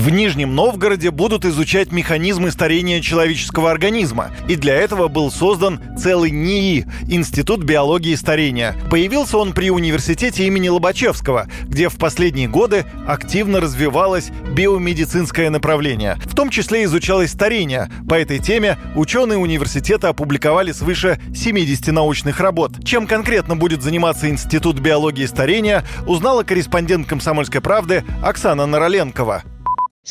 В 0.00 0.08
Нижнем 0.08 0.54
Новгороде 0.54 1.10
будут 1.10 1.44
изучать 1.44 1.92
механизмы 1.92 2.50
старения 2.50 3.02
человеческого 3.02 3.70
организма. 3.70 4.30
И 4.48 4.56
для 4.56 4.74
этого 4.74 5.08
был 5.08 5.30
создан 5.30 5.78
целый 5.98 6.30
НИИ– 6.30 6.86
Институт 7.08 7.64
биологии 7.64 8.14
старения. 8.14 8.74
Появился 8.88 9.36
он 9.36 9.52
при 9.52 9.70
университете 9.70 10.46
имени 10.46 10.70
Лобачевского, 10.70 11.48
где 11.64 11.90
в 11.90 11.98
последние 11.98 12.48
годы 12.48 12.86
активно 13.06 13.60
развивалось 13.60 14.30
биомедицинское 14.56 15.50
направление. 15.50 16.16
В 16.24 16.34
том 16.34 16.48
числе 16.48 16.84
изучалось 16.84 17.32
старение. 17.32 17.90
По 18.08 18.14
этой 18.14 18.38
теме 18.38 18.78
ученые 18.94 19.36
университета 19.36 20.08
опубликовали 20.08 20.72
свыше 20.72 21.20
70 21.34 21.88
научных 21.88 22.40
работ. 22.40 22.82
Чем 22.86 23.06
конкретно 23.06 23.54
будет 23.54 23.82
заниматься 23.82 24.30
Институт 24.30 24.78
биологии 24.80 25.26
старения, 25.26 25.84
узнала 26.06 26.42
корреспондент 26.42 27.06
«Комсомольской 27.06 27.60
правды» 27.60 28.02
Оксана 28.22 28.64
Нороленкова. 28.64 29.42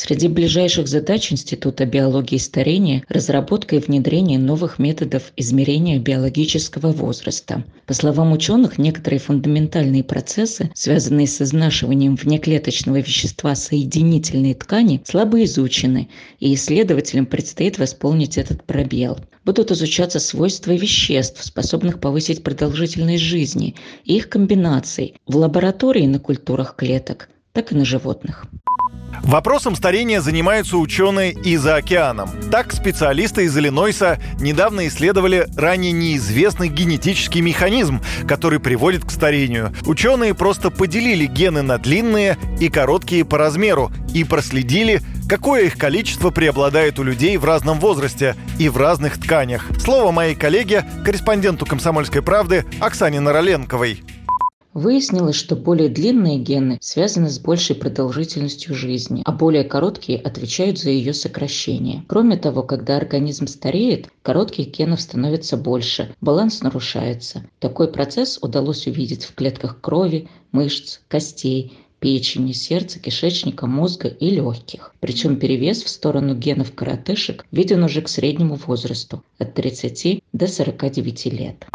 Среди 0.02 0.28
ближайших 0.28 0.88
задач 0.88 1.30
Института 1.30 1.84
биологии 1.84 2.38
старения– 2.38 3.04
разработка 3.10 3.76
и 3.76 3.80
внедрение 3.80 4.38
новых 4.38 4.78
методов 4.78 5.30
измерения 5.36 5.98
биологического 5.98 6.90
возраста. 6.90 7.64
По 7.84 7.92
словам 7.92 8.32
ученых, 8.32 8.78
некоторые 8.78 9.20
фундаментальные 9.20 10.02
процессы, 10.02 10.70
связанные 10.74 11.26
с 11.26 11.42
изнашиванием 11.42 12.16
внеклеточного 12.16 12.96
вещества 12.96 13.54
соединительной 13.54 14.54
ткани, 14.54 15.02
слабо 15.04 15.44
изучены, 15.44 16.08
и 16.38 16.54
исследователям 16.54 17.26
предстоит 17.26 17.78
восполнить 17.78 18.38
этот 18.38 18.64
пробел. 18.64 19.18
Будут 19.44 19.70
изучаться 19.70 20.18
свойства 20.18 20.72
веществ, 20.72 21.44
способных 21.44 22.00
повысить 22.00 22.42
продолжительность 22.42 23.22
жизни, 23.22 23.74
и 24.04 24.16
их 24.16 24.30
комбинаций 24.30 25.16
в 25.26 25.36
лаборатории 25.36 26.06
на 26.06 26.18
культурах 26.18 26.74
клеток, 26.74 27.28
так 27.52 27.72
и 27.72 27.74
на 27.74 27.84
животных. 27.84 28.46
Вопросом 29.30 29.76
старения 29.76 30.20
занимаются 30.20 30.76
ученые 30.76 31.30
и 31.30 31.56
за 31.56 31.76
океаном. 31.76 32.28
Так, 32.50 32.72
специалисты 32.72 33.44
из 33.44 33.56
Иллинойса 33.56 34.18
недавно 34.40 34.88
исследовали 34.88 35.46
ранее 35.56 35.92
неизвестный 35.92 36.66
генетический 36.66 37.40
механизм, 37.40 38.00
который 38.26 38.58
приводит 38.58 39.04
к 39.04 39.12
старению. 39.12 39.72
Ученые 39.86 40.34
просто 40.34 40.70
поделили 40.70 41.26
гены 41.26 41.62
на 41.62 41.78
длинные 41.78 42.38
и 42.58 42.68
короткие 42.68 43.24
по 43.24 43.38
размеру 43.38 43.92
и 44.12 44.24
проследили, 44.24 45.00
какое 45.28 45.66
их 45.66 45.78
количество 45.78 46.30
преобладает 46.30 46.98
у 46.98 47.04
людей 47.04 47.36
в 47.36 47.44
разном 47.44 47.78
возрасте 47.78 48.34
и 48.58 48.68
в 48.68 48.78
разных 48.78 49.20
тканях. 49.20 49.66
Слово 49.78 50.10
моей 50.10 50.34
коллеге, 50.34 50.84
корреспонденту 51.04 51.66
«Комсомольской 51.66 52.20
правды» 52.20 52.64
Оксане 52.80 53.20
Нороленковой. 53.20 54.02
Выяснилось, 54.72 55.34
что 55.34 55.56
более 55.56 55.88
длинные 55.88 56.38
гены 56.38 56.78
связаны 56.80 57.28
с 57.28 57.40
большей 57.40 57.74
продолжительностью 57.74 58.74
жизни, 58.74 59.22
а 59.24 59.32
более 59.32 59.64
короткие 59.64 60.18
отвечают 60.18 60.78
за 60.78 60.90
ее 60.90 61.12
сокращение. 61.12 62.04
Кроме 62.06 62.36
того, 62.36 62.62
когда 62.62 62.96
организм 62.96 63.48
стареет, 63.48 64.08
коротких 64.22 64.68
генов 64.68 65.00
становится 65.00 65.56
больше, 65.56 66.14
баланс 66.20 66.62
нарушается. 66.62 67.44
Такой 67.58 67.88
процесс 67.88 68.38
удалось 68.40 68.86
увидеть 68.86 69.24
в 69.24 69.34
клетках 69.34 69.80
крови, 69.80 70.28
мышц, 70.52 71.00
костей, 71.08 71.72
печени, 71.98 72.52
сердца, 72.52 72.98
кишечника, 72.98 73.66
мозга 73.66 74.08
и 74.08 74.30
легких. 74.30 74.94
Причем 75.00 75.36
перевес 75.36 75.82
в 75.82 75.88
сторону 75.88 76.34
генов 76.34 76.74
коротышек 76.74 77.44
виден 77.50 77.84
уже 77.84 78.02
к 78.02 78.08
среднему 78.08 78.54
возрасту– 78.54 79.22
от 79.38 79.54
30 79.54 80.22
до 80.32 80.46
49 80.46 81.26
лет. 81.26 81.66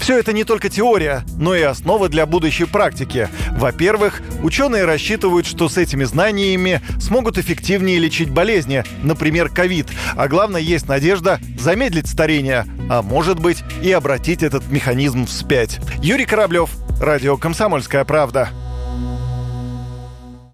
Все 0.00 0.18
это 0.18 0.32
не 0.32 0.44
только 0.44 0.68
теория, 0.68 1.24
но 1.36 1.54
и 1.54 1.62
основа 1.62 2.08
для 2.08 2.26
будущей 2.26 2.64
практики. 2.64 3.28
Во-первых, 3.52 4.22
ученые 4.42 4.86
рассчитывают, 4.86 5.46
что 5.46 5.68
с 5.68 5.76
этими 5.76 6.04
знаниями 6.04 6.80
смогут 6.98 7.38
эффективнее 7.38 7.98
лечить 7.98 8.30
болезни, 8.30 8.82
например, 9.02 9.50
ковид. 9.50 9.86
А 10.16 10.26
главное, 10.26 10.60
есть 10.60 10.88
надежда 10.88 11.38
замедлить 11.58 12.08
старение, 12.08 12.66
а 12.88 13.02
может 13.02 13.38
быть 13.38 13.62
и 13.82 13.92
обратить 13.92 14.42
этот 14.42 14.68
механизм 14.68 15.26
вспять. 15.26 15.78
Юрий 16.02 16.24
Кораблев, 16.24 16.70
Радио 17.00 17.36
«Комсомольская 17.36 18.04
правда». 18.04 18.50